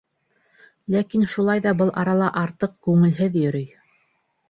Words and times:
Ләкин 0.95 1.27
шулай 1.35 1.63
ҙа 1.67 1.75
был 1.83 1.93
арала 2.07 2.33
артыҡ 2.45 2.77
күңелһеҙ 2.89 3.43
йөрөй. 3.47 3.73